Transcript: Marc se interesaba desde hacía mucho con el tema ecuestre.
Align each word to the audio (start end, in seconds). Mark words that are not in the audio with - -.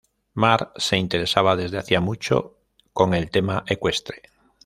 Marc 0.33 0.71
se 0.77 0.97
interesaba 0.97 1.55
desde 1.55 1.77
hacía 1.77 2.01
mucho 2.01 2.57
con 2.91 3.13
el 3.13 3.29
tema 3.29 3.63
ecuestre. 3.67 4.23